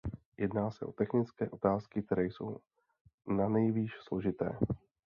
[0.37, 2.57] Jedná se o technické otázky, které jsou
[3.27, 4.57] nanejvýš složité.